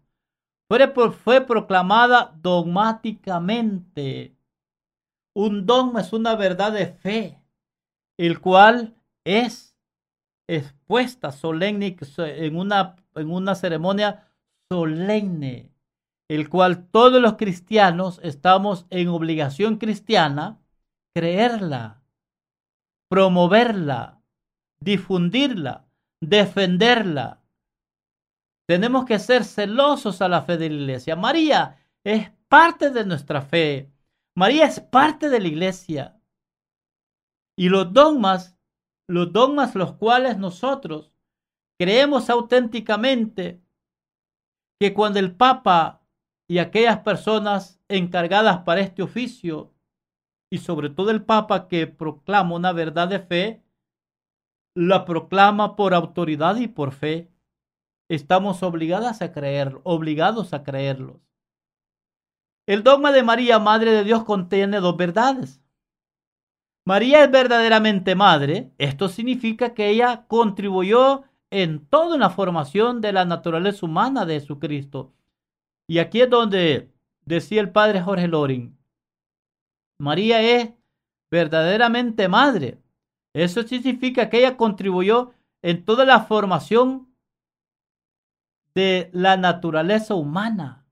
[0.68, 4.38] Fue, fue proclamada dogmáticamente.
[5.36, 7.42] Un dogma es una verdad de fe,
[8.18, 9.76] el cual es
[10.48, 14.32] expuesta solemne en una, en una ceremonia
[14.72, 15.72] solemne,
[16.30, 20.60] el cual todos los cristianos estamos en obligación cristiana
[21.16, 22.04] creerla,
[23.10, 24.22] promoverla,
[24.80, 25.86] difundirla,
[26.22, 27.46] defenderla,
[28.68, 31.16] tenemos que ser celosos a la fe de la iglesia.
[31.16, 33.92] María es parte de nuestra fe.
[34.36, 36.20] María es parte de la iglesia.
[37.58, 38.58] Y los dogmas,
[39.08, 41.12] los dogmas los cuales nosotros
[41.80, 43.62] creemos auténticamente
[44.80, 46.02] que cuando el Papa
[46.48, 49.74] y aquellas personas encargadas para este oficio,
[50.52, 53.64] y sobre todo el Papa que proclama una verdad de fe,
[54.76, 57.32] la proclama por autoridad y por fe
[58.10, 61.18] estamos obligadas a creer, obligados a creerlos.
[62.68, 65.62] El dogma de María, Madre de Dios, contiene dos verdades.
[66.88, 68.72] María es verdaderamente madre.
[68.78, 71.24] Esto significa que ella contribuyó
[71.56, 75.14] en toda la formación de la naturaleza humana de Jesucristo.
[75.88, 76.92] Y aquí es donde
[77.24, 78.78] decía el padre Jorge Loring,
[79.98, 80.74] María es
[81.32, 82.82] verdaderamente madre.
[83.34, 87.16] Eso significa que ella contribuyó en toda la formación
[88.74, 90.86] de la naturaleza humana.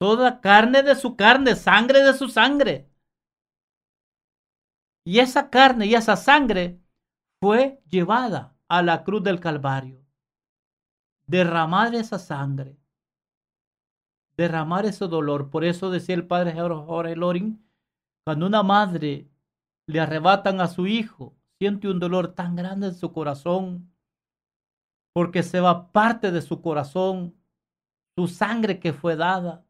[0.00, 2.90] Toda carne de su carne, sangre de su sangre.
[5.04, 6.80] Y esa carne y esa sangre
[7.40, 10.02] fue llevada a la cruz del Calvario.
[11.26, 12.78] Derramar esa sangre.
[14.34, 15.50] Derramar ese dolor.
[15.50, 17.62] Por eso decía el padre Jorge Loring,
[18.24, 19.28] cuando una madre
[19.86, 23.92] le arrebatan a su hijo, siente un dolor tan grande en su corazón,
[25.12, 27.36] porque se va parte de su corazón,
[28.16, 29.66] su sangre que fue dada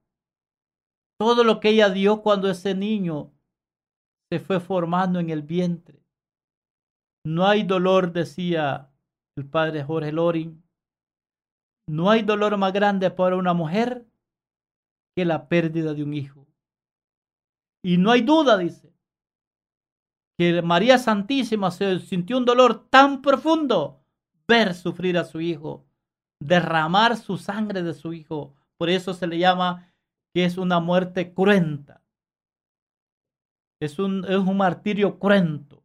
[1.19, 3.33] todo lo que ella dio cuando ese niño
[4.31, 6.05] se fue formando en el vientre.
[7.25, 8.92] No hay dolor, decía
[9.37, 10.63] el padre Jorge Loring,
[11.89, 14.07] no hay dolor más grande para una mujer
[15.17, 16.47] que la pérdida de un hijo.
[17.85, 18.93] Y no hay duda, dice,
[20.39, 24.01] que María Santísima se sintió un dolor tan profundo
[24.47, 25.85] ver sufrir a su hijo,
[26.41, 28.55] derramar su sangre de su hijo.
[28.77, 29.93] Por eso se le llama
[30.35, 32.03] que es una muerte cruenta.
[33.81, 35.83] Es un, es un martirio cruento.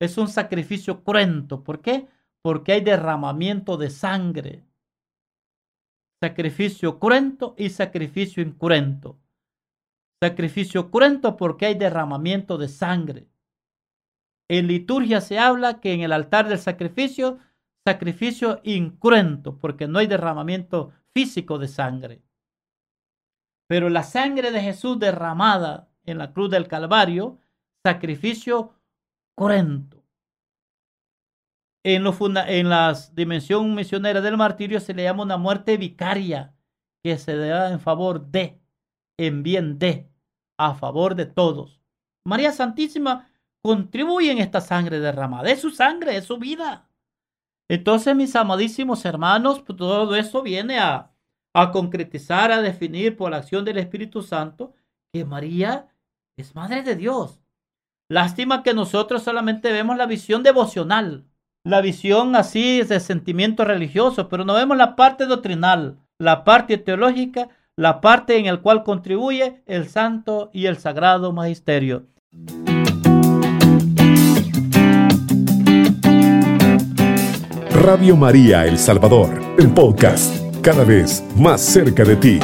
[0.00, 1.62] Es un sacrificio cruento.
[1.62, 2.08] ¿Por qué?
[2.42, 4.64] Porque hay derramamiento de sangre.
[6.22, 9.18] Sacrificio cruento y sacrificio incruento.
[10.22, 13.28] Sacrificio cruento porque hay derramamiento de sangre.
[14.48, 17.38] En liturgia se habla que en el altar del sacrificio,
[17.86, 22.22] sacrificio incruento, porque no hay derramamiento físico de sangre.
[23.66, 27.38] Pero la sangre de Jesús derramada en la cruz del Calvario,
[27.84, 28.74] sacrificio
[29.34, 30.01] cruento.
[31.84, 32.16] En, lo
[32.46, 36.54] en la dimensión misionera del martirio se le llama una muerte vicaria,
[37.02, 38.60] que se da en favor de,
[39.18, 40.08] en bien de,
[40.58, 41.80] a favor de todos.
[42.24, 43.28] María Santísima
[43.62, 45.50] contribuye en esta sangre derramada.
[45.50, 46.88] Es su sangre, es su vida.
[47.68, 51.10] Entonces, mis amadísimos hermanos, pues, todo eso viene a,
[51.54, 54.74] a concretizar, a definir por la acción del Espíritu Santo
[55.12, 55.88] que María
[56.36, 57.40] es Madre de Dios.
[58.08, 61.26] Lástima que nosotros solamente vemos la visión devocional,
[61.64, 67.48] la visión así de sentimiento religioso, pero no vemos la parte doctrinal, la parte teológica,
[67.76, 72.06] la parte en la cual contribuye el santo y el sagrado magisterio.
[77.70, 82.40] Radio María El Salvador, el podcast cada vez más cerca de ti.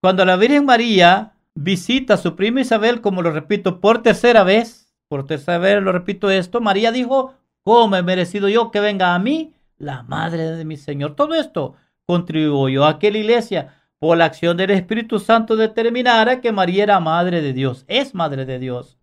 [0.00, 4.94] Cuando la Virgen María visita a su prima Isabel, como lo repito por tercera vez,
[5.08, 9.18] por tercera vez lo repito esto, María dijo, ¿cómo he merecido yo que venga a
[9.18, 11.16] mí la madre de mi Señor?
[11.16, 16.52] Todo esto contribuyó a que la iglesia, por la acción del Espíritu Santo, determinara que
[16.52, 18.98] María era madre de Dios, es madre de Dios.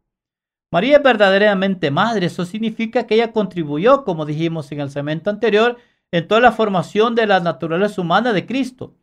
[0.72, 2.26] María es verdaderamente madre.
[2.26, 5.78] Eso significa que ella contribuyó, como dijimos en el segmento anterior,
[6.12, 8.96] en toda la formación de la naturaleza humana de Cristo.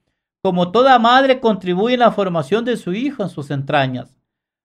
[0.43, 4.17] Como toda madre contribuye en la formación de su hijo en sus entrañas.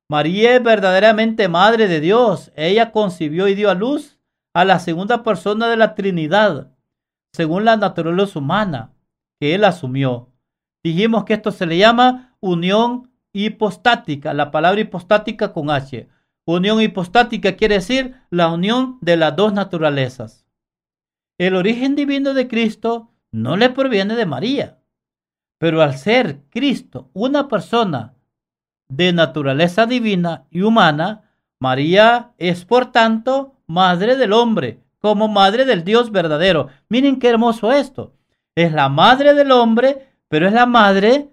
[0.09, 2.51] María es verdaderamente madre de Dios.
[2.55, 4.17] Ella concibió y dio a luz
[4.53, 6.71] a la segunda persona de la Trinidad,
[7.33, 8.93] según la naturaleza humana
[9.39, 10.29] que él asumió.
[10.83, 16.07] Dijimos que esto se le llama unión hipostática, la palabra hipostática con H
[16.47, 20.45] Unión hipostática quiere decir la unión de las dos naturalezas.
[21.39, 24.77] El origen divino de Cristo no le proviene de María,
[25.57, 28.13] pero al ser Cristo una persona
[28.87, 31.23] de naturaleza divina y humana,
[31.59, 36.67] María es por tanto madre del hombre, como madre del Dios verdadero.
[36.89, 38.13] Miren qué hermoso esto.
[38.55, 41.29] Es la madre del hombre, pero es la madre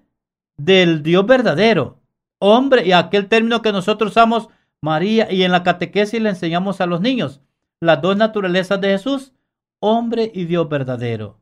[0.57, 1.99] del Dios verdadero.
[2.38, 4.49] Hombre, y aquel término que nosotros usamos
[4.80, 7.40] María, y en la catequesis le enseñamos a los niños
[7.80, 9.32] las dos naturalezas de Jesús,
[9.80, 11.40] hombre y Dios verdadero.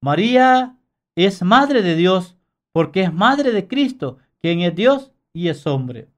[0.00, 0.76] María
[1.24, 2.36] es madre de Dios
[2.72, 6.08] porque es madre de Cristo, quien es Dios y es hombre.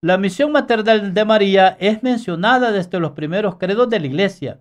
[0.00, 4.60] La misión maternal de María es mencionada desde los primeros credos de la iglesia.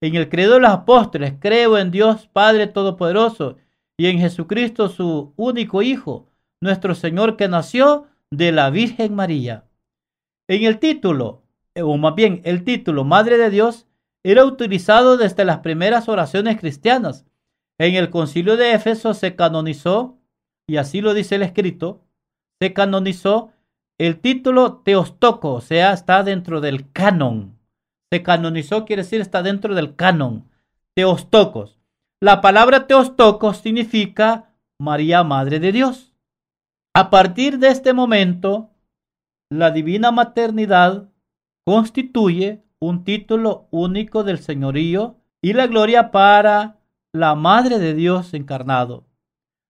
[0.00, 3.58] En el credo de los apóstoles, creo en Dios Padre Todopoderoso
[3.96, 6.26] y en Jesucristo su único Hijo,
[6.60, 9.64] nuestro Señor que nació de la Virgen María.
[10.48, 11.44] En el título,
[11.74, 13.86] eh, o más bien el título Madre de Dios,
[14.24, 17.24] era utilizado desde las primeras oraciones cristianas.
[17.82, 20.20] En el concilio de Éfeso se canonizó,
[20.68, 22.04] y así lo dice el escrito,
[22.60, 23.50] se canonizó
[23.98, 27.58] el título Teostoco, o sea, está dentro del canon.
[28.12, 30.48] Se canonizó quiere decir está dentro del canon.
[30.94, 31.80] Teostocos.
[32.20, 36.14] La palabra Teostocos significa María, Madre de Dios.
[36.94, 38.70] A partir de este momento,
[39.50, 41.10] la divina maternidad
[41.66, 46.78] constituye un título único del señorío y la gloria para
[47.12, 49.06] la Madre de Dios encarnado.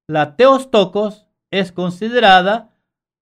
[0.08, 2.70] La Teostocos es considerada,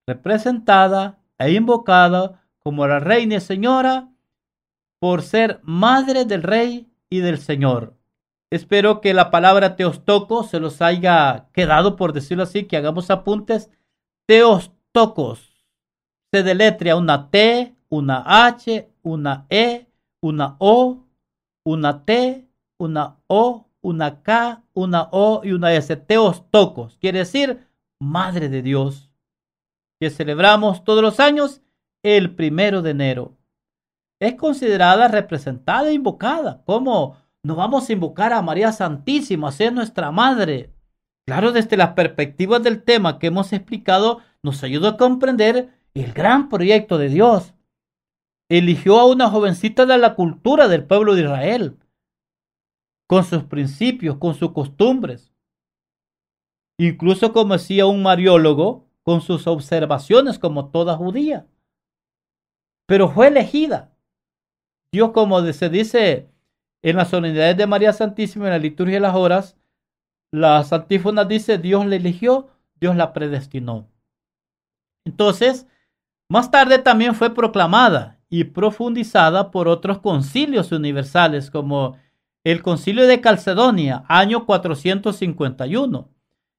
[0.07, 4.11] representada e invocada como la reina y señora
[5.01, 7.97] por ser madre del rey y del señor.
[8.51, 13.71] Espero que la palabra Teostocos se los haya quedado, por decirlo así, que hagamos apuntes.
[14.27, 15.67] Teostocos
[16.33, 19.89] se deletrea una T, una H, una E,
[20.21, 21.07] una O,
[21.65, 22.47] una T,
[22.79, 25.97] una O, una K, una O y una S.
[25.97, 27.67] Teostocos quiere decir
[28.01, 29.11] Madre de Dios,
[30.01, 31.63] que celebramos todos los años
[32.03, 33.37] el primero de enero.
[34.21, 36.63] Es considerada representada e invocada.
[36.65, 40.75] ¿Cómo no vamos a invocar a María Santísima, a ser nuestra Madre?
[41.27, 46.49] Claro, desde las perspectivas del tema que hemos explicado, nos ayuda a comprender el gran
[46.49, 47.55] proyecto de Dios.
[48.51, 51.79] Eligió a una jovencita de la cultura del pueblo de Israel,
[53.11, 55.35] con sus principios, con sus costumbres.
[56.79, 61.49] Incluso como decía un mariólogo, con sus observaciones como toda judía.
[62.87, 63.93] Pero fue elegida.
[64.93, 66.31] Dios, como se dice
[66.83, 69.59] en las solemnidades de María Santísima, en la liturgia de las horas,
[70.33, 73.89] las antífonas dice, Dios la eligió, Dios la predestinó.
[75.05, 75.67] Entonces,
[76.31, 81.99] más tarde también fue proclamada y profundizada por otros concilios universales como
[82.45, 86.09] el concilio de Calcedonia, año 451,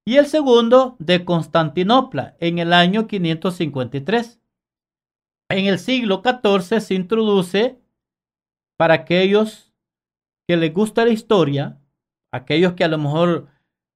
[0.06, 4.40] y el segundo de Constantinopla, en el año 553.
[5.50, 7.80] En el siglo XIV se introduce
[8.78, 9.74] para aquellos
[10.48, 11.80] que les gusta la historia,
[12.32, 13.48] aquellos que a lo mejor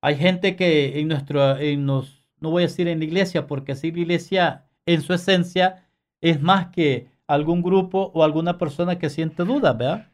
[0.02, 2.04] hay gente que en nuestro, en no
[2.42, 5.88] voy a decir en la iglesia, porque así la iglesia en su esencia
[6.22, 10.12] es más que algún grupo o alguna persona que siente dudas, ¿verdad?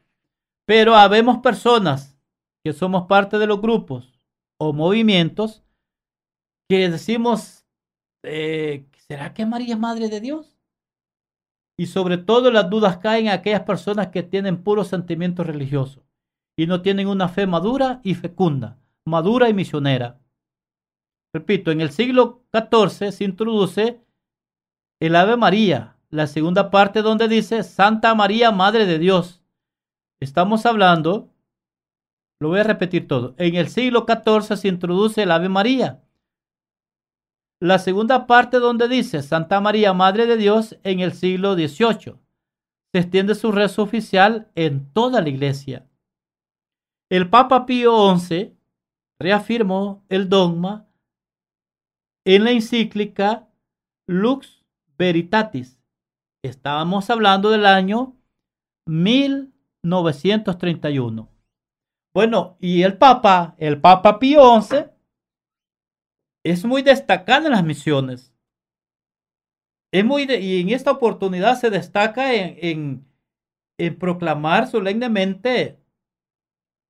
[0.71, 2.17] Pero habemos personas
[2.63, 4.17] que somos parte de los grupos
[4.57, 5.65] o movimientos
[6.69, 7.65] que decimos,
[8.23, 10.57] eh, ¿será que María es Madre de Dios?
[11.77, 16.05] Y sobre todo las dudas caen en aquellas personas que tienen puros sentimientos religiosos
[16.57, 20.21] y no tienen una fe madura y fecunda, madura y misionera.
[21.33, 23.99] Repito, en el siglo XIV se introduce
[25.01, 29.40] el Ave María, la segunda parte donde dice Santa María, Madre de Dios.
[30.21, 31.33] Estamos hablando,
[32.39, 36.03] lo voy a repetir todo, en el siglo XIV se introduce el Ave María.
[37.59, 42.19] La segunda parte donde dice Santa María, Madre de Dios, en el siglo XVIII.
[42.93, 45.87] Se extiende su rezo oficial en toda la iglesia.
[47.09, 48.55] El Papa Pío XI
[49.19, 50.87] reafirmó el dogma
[52.25, 53.47] en la encíclica
[54.07, 54.63] Lux
[54.99, 55.81] Veritatis.
[56.43, 58.15] Estábamos hablando del año
[59.83, 61.29] 1931.
[62.13, 64.85] Bueno, y el Papa, el Papa Pío XI,
[66.43, 68.33] es muy destacado en las misiones.
[69.93, 73.07] Es muy y en esta oportunidad se destaca en, en,
[73.79, 75.79] en proclamar solemnemente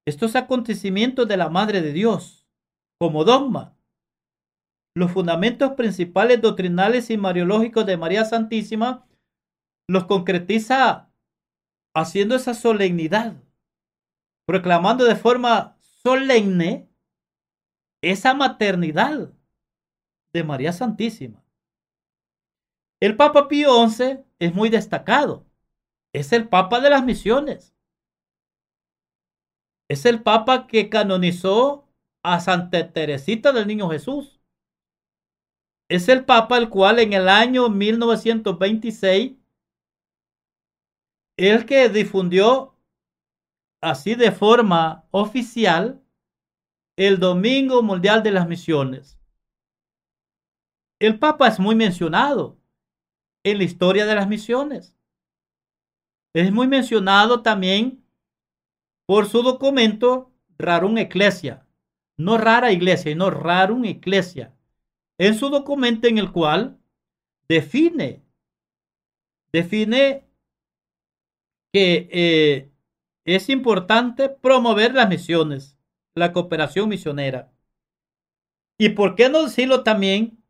[0.07, 2.47] estos acontecimientos de la Madre de Dios
[2.99, 3.75] como dogma
[4.95, 9.07] los fundamentos principales doctrinales y mariológicos de María Santísima,
[9.87, 11.10] los concretiza
[11.93, 13.35] haciendo esa solemnidad,
[14.45, 16.89] proclamando de forma solemne
[18.01, 19.31] esa maternidad
[20.33, 21.43] de María Santísima.
[22.99, 25.45] El Papa Pío XI es muy destacado.
[26.13, 27.73] Es el Papa de las misiones.
[29.89, 31.87] Es el Papa que canonizó
[32.23, 34.41] a Santa Teresita del Niño Jesús
[35.91, 39.33] es el Papa el cual en el año 1926,
[41.49, 42.77] el que difundió
[43.81, 46.03] así de forma oficial
[46.97, 49.19] el Domingo Mundial de las Misiones.
[50.99, 52.59] El Papa es muy mencionado
[53.43, 54.95] en la historia de las misiones.
[56.33, 58.05] Es muy mencionado también
[59.07, 61.65] por su documento Rarum Ecclesia.
[62.17, 64.55] No rara iglesia, sino Rarum Ecclesia
[65.21, 66.79] en su documento en el cual
[67.47, 68.25] define,
[69.53, 70.30] define
[71.73, 72.71] que eh,
[73.25, 75.77] es importante promover las misiones
[76.15, 77.51] la cooperación misionera.
[78.77, 80.43] ¿Y por qué no decirlo también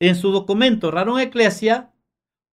[0.00, 1.92] en su documento Raro Eclesia?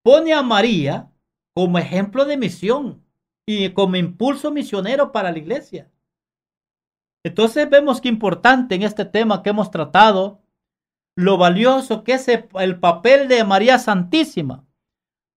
[0.04, 1.12] Pone a María
[1.54, 3.06] como ejemplo de misión
[3.46, 5.92] y como impulso misionero para la iglesia.
[7.24, 10.42] Entonces vemos que importante en este tema que hemos tratado,
[11.16, 14.66] lo valioso que es el papel de María Santísima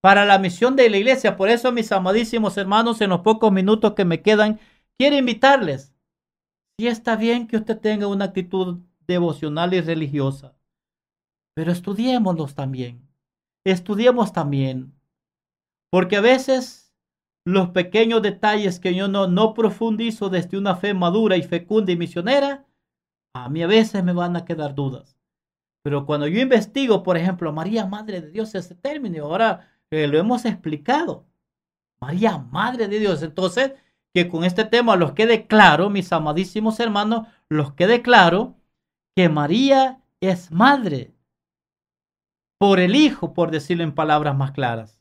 [0.02, 1.36] para la misión de la iglesia.
[1.36, 4.58] Por eso, mis amadísimos hermanos, en los pocos minutos que me quedan,
[4.98, 5.94] quiero invitarles.
[6.78, 10.56] Si está bien que usted tenga una actitud devocional y religiosa,
[11.54, 13.08] pero estudiémoslos también.
[13.64, 14.92] Estudiemos también.
[15.90, 16.92] Porque a veces
[17.44, 21.96] los pequeños detalles que yo no, no profundizo desde una fe madura y fecunda y
[21.96, 22.66] misionera,
[23.34, 25.16] a mí a veces me van a quedar dudas.
[25.84, 30.18] Pero cuando yo investigo, por ejemplo, María, Madre de Dios, ese término, ahora eh, lo
[30.18, 31.26] hemos explicado.
[32.00, 33.22] María, Madre de Dios.
[33.22, 33.74] Entonces,
[34.14, 38.56] que con este tema los quede claro, mis amadísimos hermanos, los quede claro
[39.14, 41.14] que María es madre
[42.58, 45.00] por el Hijo, por decirlo en palabras más claras,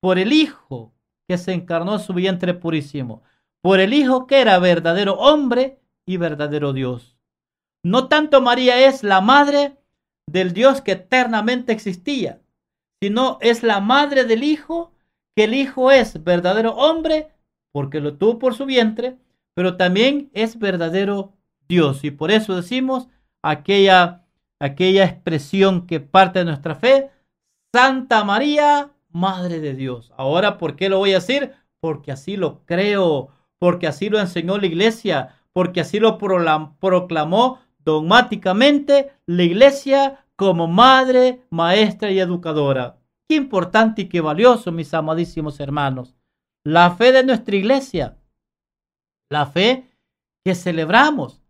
[0.00, 0.94] por el Hijo
[1.28, 3.22] que se encarnó en su vientre purísimo,
[3.62, 7.18] por el Hijo que era verdadero hombre y verdadero Dios.
[7.84, 9.76] No tanto María es la madre
[10.28, 12.39] del Dios que eternamente existía,
[13.02, 14.92] sino es la madre del Hijo,
[15.36, 17.28] que el Hijo es verdadero hombre,
[17.72, 19.16] porque lo tuvo por su vientre,
[19.54, 21.32] pero también es verdadero
[21.68, 22.04] Dios.
[22.04, 23.08] Y por eso decimos
[23.42, 24.24] aquella,
[24.58, 27.10] aquella expresión que parte de nuestra fe,
[27.72, 30.12] Santa María, Madre de Dios.
[30.16, 31.52] Ahora, ¿por qué lo voy a decir?
[31.80, 39.12] Porque así lo creo, porque así lo enseñó la iglesia, porque así lo proclamó dogmáticamente
[39.26, 42.98] la iglesia como madre, maestra y educadora.
[43.28, 46.16] Qué importante y qué valioso, mis amadísimos hermanos.
[46.64, 48.16] La fe de nuestra iglesia,
[49.30, 49.90] la fe
[50.42, 51.42] que celebramos,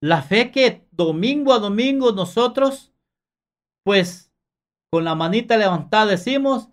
[0.00, 2.90] la fe que domingo a domingo nosotros,
[3.84, 4.32] pues
[4.90, 6.70] con la manita levantada decimos,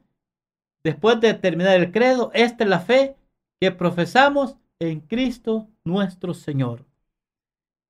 [0.82, 3.17] después de terminar el credo, esta es la fe
[3.59, 6.86] que profesamos en Cristo nuestro Señor.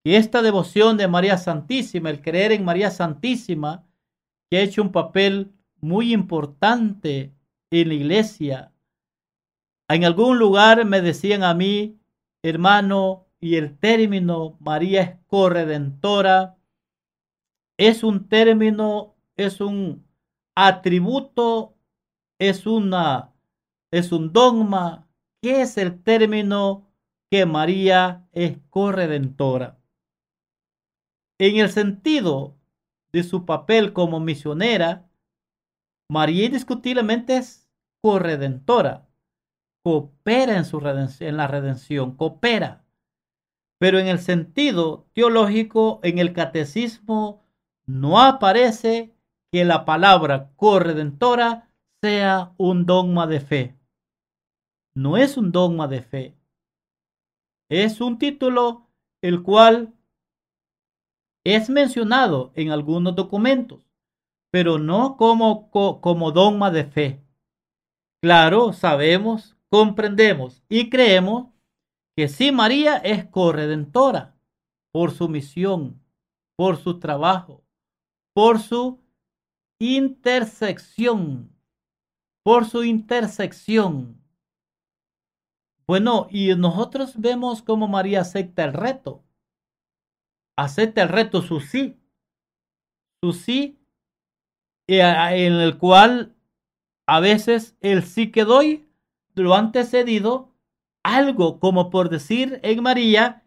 [0.05, 3.85] Y esta devoción de María Santísima, el creer en María Santísima,
[4.49, 5.51] que ha hecho un papel
[5.81, 7.33] muy importante
[7.71, 8.71] en la iglesia.
[9.89, 11.99] En algún lugar me decían a mí,
[12.41, 16.55] hermano, y el término María es corredentora
[17.77, 20.07] es un término, es un
[20.55, 21.75] atributo,
[22.39, 23.33] es una
[23.91, 25.07] es un dogma.
[25.41, 26.89] ¿Qué es el término
[27.29, 29.74] que María es corredentora?
[31.39, 32.55] En el sentido
[33.11, 35.09] de su papel como misionera,
[36.09, 37.69] María indiscutiblemente es
[38.01, 39.09] corredentora,
[39.83, 42.85] coopera en, su redención, en la redención, coopera.
[43.79, 47.43] Pero en el sentido teológico, en el catecismo,
[47.85, 49.15] no aparece
[49.51, 51.69] que la palabra corredentora
[52.01, 53.75] sea un dogma de fe.
[54.95, 56.37] No es un dogma de fe.
[57.69, 58.87] Es un título
[59.21, 59.94] el cual
[61.45, 63.87] es mencionado en algunos documentos,
[64.51, 67.23] pero no como, como dogma de fe.
[68.21, 71.53] Claro, sabemos, comprendemos y creemos
[72.17, 74.35] que sí María es corredentora
[74.91, 76.01] por su misión,
[76.55, 77.63] por su trabajo,
[78.33, 79.03] por su
[79.79, 81.55] intersección,
[82.43, 84.19] por su intersección.
[85.85, 89.24] Bueno, y nosotros vemos cómo María acepta el reto
[90.55, 91.99] acepta el reto su sí,
[93.21, 93.79] su sí,
[94.87, 96.35] eh, en el cual
[97.07, 98.87] a veces el sí que doy
[99.33, 100.53] lo ha antecedido
[101.03, 103.43] algo como por decir en María,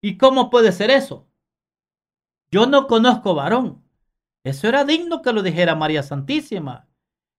[0.00, 1.26] ¿y cómo puede ser eso?
[2.50, 3.84] Yo no conozco varón.
[4.44, 6.88] Eso era digno que lo dijera María Santísima.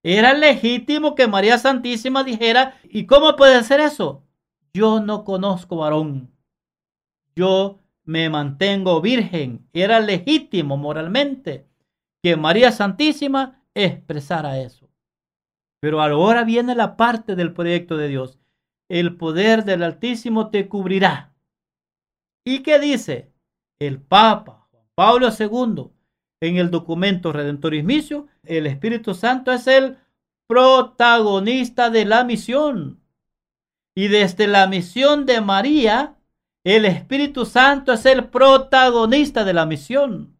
[0.03, 4.23] Era legítimo que María Santísima dijera, ¿y cómo puede ser eso?
[4.73, 6.31] Yo no conozco varón.
[7.35, 7.79] Yo
[8.09, 9.69] me mantengo virgen.
[9.71, 11.67] Era legítimo moralmente
[12.23, 14.89] que María Santísima expresara eso.
[15.79, 18.39] Pero ahora viene la parte del proyecto de Dios.
[18.89, 21.35] El poder del Altísimo te cubrirá.
[22.43, 23.31] ¿Y qué dice?
[23.79, 25.91] El Papa Juan Pablo II
[26.41, 29.97] en el documento Redentorismicio, el Espíritu Santo es el
[30.47, 33.03] protagonista de la misión.
[33.95, 36.15] Y desde la misión de María,
[36.63, 40.37] el Espíritu Santo es el protagonista de la misión,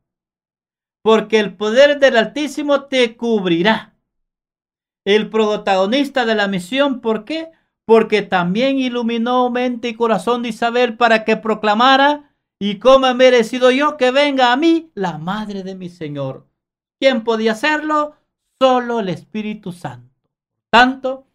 [1.02, 3.96] porque el poder del Altísimo te cubrirá.
[5.06, 7.52] El protagonista de la misión, ¿por qué?
[7.86, 12.30] Porque también iluminó mente y corazón de Isabel para que proclamara
[12.62, 16.46] ¿Y cómo he merecido yo que venga a mí la madre de mi Señor?
[17.00, 18.18] ¿Quién podía hacerlo?
[18.62, 20.14] Solo el Espíritu Santo.
[20.70, 21.26] Tanto,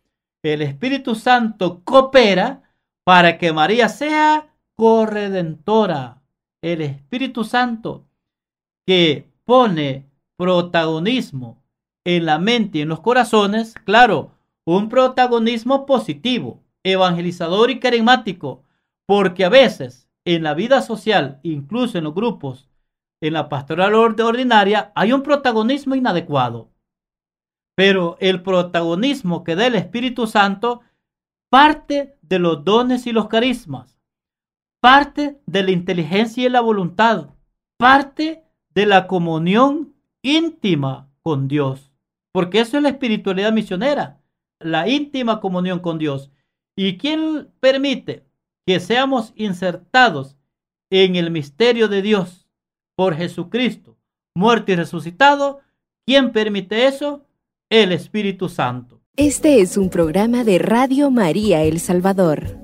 [0.42, 2.62] el Espíritu Santo coopera
[3.04, 6.22] para que María sea corredentora.
[6.62, 8.06] El Espíritu Santo
[8.86, 10.06] que pone
[10.36, 11.62] protagonismo
[12.04, 14.32] en la mente y en los corazones, claro,
[14.66, 18.62] un protagonismo positivo, evangelizador y carismático,
[19.06, 22.68] porque a veces en la vida social, incluso en los grupos,
[23.22, 26.70] en la pastoral ordinaria, hay un protagonismo inadecuado.
[27.76, 30.80] Pero el protagonismo que da el Espíritu Santo
[31.50, 33.93] parte de los dones y los carismas,
[34.84, 37.30] parte de la inteligencia y la voluntad,
[37.78, 41.90] parte de la comunión íntima con Dios.
[42.32, 44.20] Porque eso es la espiritualidad misionera,
[44.60, 46.30] la íntima comunión con Dios.
[46.76, 48.26] ¿Y quién permite
[48.66, 50.36] que seamos insertados
[50.90, 52.46] en el misterio de Dios
[52.94, 53.96] por Jesucristo,
[54.34, 55.60] muerto y resucitado.
[56.06, 57.24] ¿Quién permite eso?
[57.70, 59.00] El Espíritu Santo.
[59.16, 62.63] Este es un programa de Radio María El Salvador.